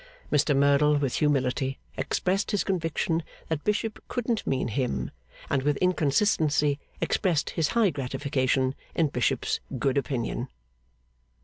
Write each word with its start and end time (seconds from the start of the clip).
Mr 0.31 0.55
Merdle 0.57 0.97
with 0.97 1.17
humility 1.17 1.77
expressed 1.95 2.49
his 2.49 2.63
conviction 2.63 3.21
that 3.49 3.63
Bishop 3.63 4.03
couldn't 4.07 4.47
mean 4.47 4.69
him, 4.69 5.11
and 5.47 5.61
with 5.61 5.77
inconsistency 5.77 6.79
expressed 6.99 7.51
his 7.51 7.67
high 7.77 7.91
gratification 7.91 8.73
in 8.95 9.09
Bishop's 9.09 9.59
good 9.77 9.99
opinion. 9.99 10.47